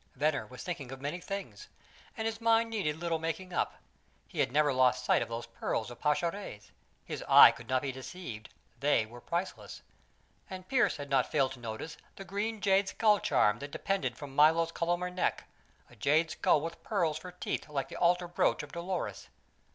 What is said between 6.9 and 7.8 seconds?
his eye could